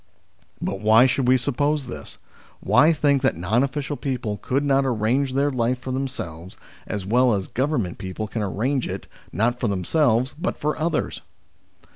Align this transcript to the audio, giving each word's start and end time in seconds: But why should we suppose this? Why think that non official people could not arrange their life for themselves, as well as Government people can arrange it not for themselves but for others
But 0.59 0.79
why 0.79 1.05
should 1.05 1.27
we 1.27 1.37
suppose 1.37 1.85
this? 1.85 2.17
Why 2.59 2.91
think 2.91 3.21
that 3.21 3.37
non 3.37 3.61
official 3.61 3.95
people 3.95 4.37
could 4.37 4.65
not 4.65 4.83
arrange 4.83 5.35
their 5.35 5.51
life 5.51 5.77
for 5.77 5.91
themselves, 5.91 6.57
as 6.87 7.05
well 7.05 7.35
as 7.35 7.45
Government 7.47 7.99
people 7.99 8.25
can 8.27 8.41
arrange 8.41 8.87
it 8.87 9.05
not 9.31 9.59
for 9.59 9.67
themselves 9.67 10.33
but 10.35 10.57
for 10.57 10.75
others 10.75 11.21